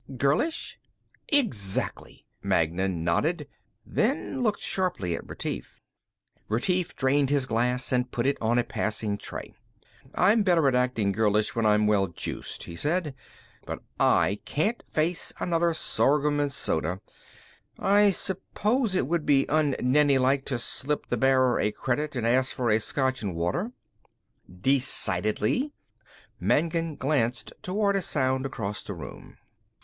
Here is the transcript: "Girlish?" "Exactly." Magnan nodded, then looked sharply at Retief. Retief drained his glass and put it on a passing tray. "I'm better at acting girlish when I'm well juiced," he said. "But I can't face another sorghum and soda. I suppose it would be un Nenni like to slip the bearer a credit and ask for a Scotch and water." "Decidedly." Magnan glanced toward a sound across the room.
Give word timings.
"Girlish?" 0.17 0.79
"Exactly." 1.27 2.25
Magnan 2.41 3.03
nodded, 3.03 3.47
then 3.85 4.41
looked 4.41 4.59
sharply 4.59 5.13
at 5.13 5.29
Retief. 5.29 5.79
Retief 6.49 6.95
drained 6.95 7.29
his 7.29 7.45
glass 7.45 7.91
and 7.91 8.09
put 8.09 8.25
it 8.25 8.35
on 8.41 8.57
a 8.57 8.63
passing 8.63 9.15
tray. 9.19 9.53
"I'm 10.15 10.41
better 10.41 10.67
at 10.67 10.73
acting 10.73 11.11
girlish 11.11 11.55
when 11.55 11.67
I'm 11.67 11.85
well 11.85 12.07
juiced," 12.07 12.63
he 12.63 12.75
said. 12.75 13.13
"But 13.67 13.83
I 13.99 14.39
can't 14.43 14.81
face 14.91 15.33
another 15.39 15.71
sorghum 15.75 16.39
and 16.39 16.51
soda. 16.51 16.99
I 17.77 18.09
suppose 18.09 18.95
it 18.95 19.05
would 19.05 19.23
be 19.23 19.47
un 19.49 19.75
Nenni 19.79 20.17
like 20.17 20.45
to 20.45 20.57
slip 20.57 21.09
the 21.09 21.15
bearer 21.17 21.59
a 21.59 21.71
credit 21.71 22.15
and 22.15 22.25
ask 22.25 22.55
for 22.55 22.71
a 22.71 22.79
Scotch 22.79 23.21
and 23.21 23.35
water." 23.35 23.71
"Decidedly." 24.49 25.73
Magnan 26.39 26.95
glanced 26.95 27.53
toward 27.61 27.95
a 27.95 28.01
sound 28.01 28.47
across 28.47 28.81
the 28.81 28.95
room. 28.95 29.37